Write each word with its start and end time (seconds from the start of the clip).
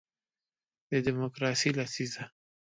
د 0.89 0.91
دیموکراسۍ 1.05 1.69
لسیزه 1.79 2.23